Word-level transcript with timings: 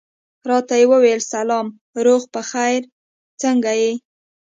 راته 0.49 0.73
یې 0.79 0.85
وویل 0.91 1.21
سلام، 1.33 1.67
روغ 2.05 2.21
په 2.33 2.41
خیر، 2.49 2.81
څنګه 3.41 3.71
یې؟ 3.81 3.93